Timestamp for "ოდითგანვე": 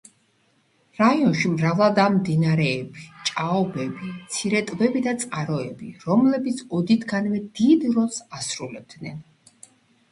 6.81-7.45